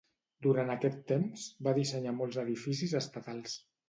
Durant 0.43 0.69
aquest 0.75 0.95
temps, 1.11 1.43
va 1.67 1.73
dissenyar 1.79 2.13
molts 2.21 2.39
edificis 2.45 2.97
estatals. 3.01 3.55